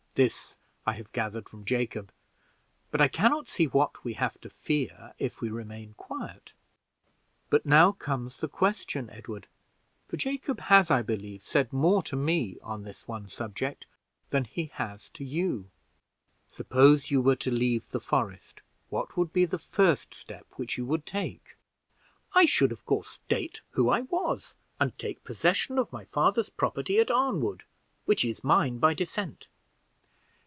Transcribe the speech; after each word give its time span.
This 0.15 0.55
I 0.85 0.91
have 0.95 1.13
gathered 1.13 1.47
from 1.47 1.63
Jacob: 1.63 2.11
but 2.91 2.99
I 2.99 3.07
can 3.07 3.31
not 3.31 3.47
see 3.47 3.63
what 3.63 4.03
we 4.03 4.15
have 4.15 4.41
to 4.41 4.49
fear 4.49 5.13
if 5.19 5.39
we 5.39 5.49
remain 5.49 5.93
quiet. 5.93 6.51
But 7.49 7.65
now 7.65 7.93
comes 7.93 8.35
the 8.35 8.49
question, 8.49 9.09
Edward, 9.09 9.47
for 10.09 10.17
Jacob 10.17 10.59
has, 10.59 10.91
I 10.91 11.01
believe, 11.01 11.45
said 11.45 11.71
more 11.71 12.03
to 12.03 12.17
me 12.17 12.57
on 12.61 12.85
one 13.05 13.29
subject 13.29 13.85
than 14.31 14.43
he 14.43 14.65
has 14.73 15.07
to 15.11 15.23
you. 15.23 15.69
Suppose 16.49 17.09
you 17.09 17.21
were 17.21 17.37
to 17.37 17.49
leave 17.49 17.89
the 17.91 18.01
forest, 18.01 18.59
what 18.89 19.15
would 19.15 19.31
be 19.31 19.45
the 19.45 19.57
first 19.59 20.13
step 20.13 20.45
which 20.57 20.77
you 20.77 20.85
would 20.85 21.05
take?" 21.05 21.55
"I 22.35 22.43
should, 22.45 22.73
of 22.73 22.83
course, 22.85 23.07
state 23.07 23.61
who 23.69 23.89
I 23.89 24.01
was, 24.01 24.55
and 24.77 24.95
take 24.99 25.23
possession 25.23 25.79
of 25.79 25.89
my 25.93 26.03
father's 26.03 26.49
property 26.49 26.99
at 26.99 27.09
Arnwood, 27.09 27.63
which 28.03 28.25
is 28.25 28.43
mine 28.43 28.77
by 28.77 28.93
descent." 28.93 29.47